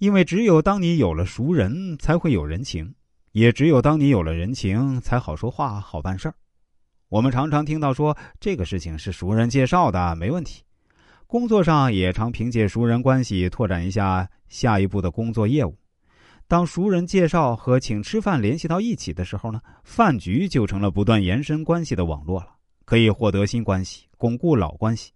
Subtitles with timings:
[0.00, 2.86] 因为只有当你有了熟人，才会有人情；
[3.32, 6.34] 也只有当你有了人情，才好说话、好办事儿。
[7.10, 10.62] 我们常常听到说这个事情是熟人介绍的，没问题。
[11.26, 15.76] 工作上也常凭借熟人关系拓展一下下一步的工作业务。
[16.48, 22.48] 当熟人介绍和请吃饭联系到一起的时候呢，饭局就成了不断延伸关系的网络了，
[22.86, 25.12] 可以获得新关系，巩固老关系。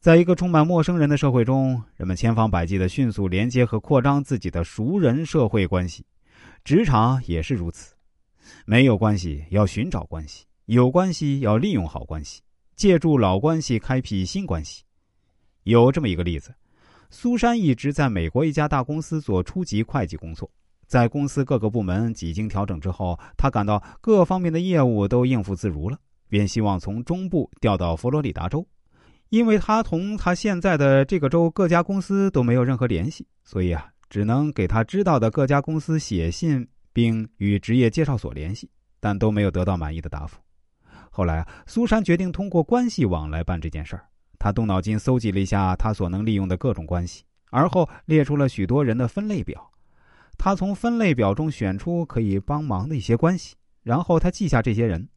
[0.00, 6.06] 在一个充满陌生人的社会中，人们千方百计的迅速连接和扩张自己的熟人社会关系，
[6.62, 7.96] 职场也是如此。
[8.64, 12.40] 没有关系要寻找关系，有关系要利用好关系，
[12.76, 14.84] 借助老关系开辟新关系。
[15.64, 16.54] 有这么一个例子。
[17.10, 20.48] 苏珊一直在美国一家大公司做初级会计工作，
[20.86, 28.64] 在公司各个部门几经调整之后，他感到各方面的业务都应付自如了，便希望从中部调到佛罗里达州。
[29.30, 38.70] 因为他同他现在的这个州各家公司都没有任何联系，所以啊，只能给他知道的各家公司写信，并与职业介绍所联系，
[39.00, 40.38] 但都没有得到满意的答复。
[41.10, 44.04] 后来啊，苏珊决定通过关系网来办这件事儿。
[44.38, 49.70] 他动脑筋搜集了一下他所能利用的各种关系，而后列出了许多人的分类表。
[50.38, 55.08] 他从分类表中选出可以帮忙的一些关系，然后他记下这些人。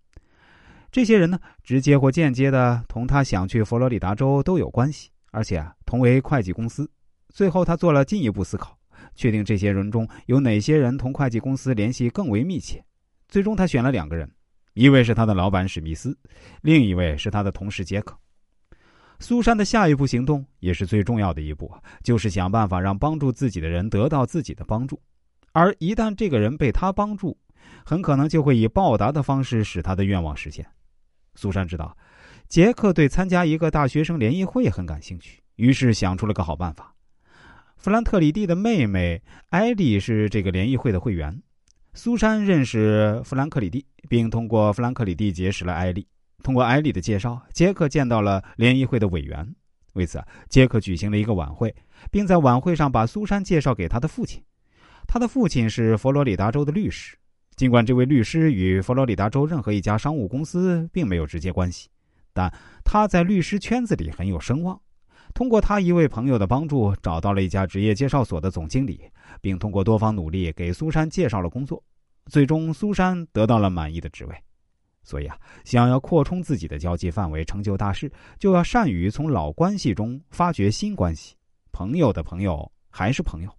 [0.92, 6.89] 这些人呢，直接或间接的同他想去佛罗里达州都有关系，而且啊，同为会计公司。
[7.30, 8.78] 最后，他做了进一步思考，
[9.16, 12.84] 确定这些人中有哪些人同会计公司联系更为密切。
[13.30, 14.30] 最终，他选了两个人，
[14.73, 16.17] 一位是他的老板史密斯，
[16.62, 18.17] 另一位是他的同事杰克。
[19.17, 21.72] 苏珊的下一步行动也是最重要的一步，
[22.03, 25.02] 就是想办法让帮助自己的人得到自己的帮助，
[25.53, 27.38] 而一旦这个人被他帮助，
[27.86, 30.67] 很可能就会以报答的方式使他的愿望实现。
[31.36, 31.98] 苏珊知道，
[32.48, 36.96] 杰克对参加一个大学生联谊会很感兴趣，于是想出了个好办法。
[37.78, 41.42] 弗兰特里蒂的妹妹艾莉是这个联谊会的会员，
[41.94, 46.08] 苏珊认识弗兰克里蒂，并通过弗兰克里蒂结识了艾莉。
[46.44, 49.56] 通过艾莉的介绍，杰克见到了联谊会的委员。
[49.94, 51.75] 为此，杰克举行了一个晚会，
[52.12, 54.44] 并在晚会上把苏珊介绍给他的父亲。
[55.08, 57.18] 他的父亲是佛罗里达州的律师，
[57.62, 61.88] 尽管这位律师与佛罗里达州任何一家商务公司并没有直接关系，
[62.34, 62.52] 但
[62.84, 64.82] 他在律师圈子里很有声望。
[65.36, 69.08] 通过他一位朋友的帮助，找到了一家职业介绍所的总经理，
[69.42, 71.84] 并通过多方努力给苏珊介绍了工作。
[72.26, 74.36] 最终，苏珊得到了满意的职位。
[75.04, 81.36] 所以啊，想要扩充自己的交际范围，成就大事，就要善于从老关系中发掘新关系。
[81.72, 83.56] 朋友的朋友还是朋友，